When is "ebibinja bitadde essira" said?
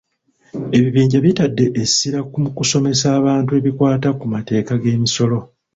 0.77-2.19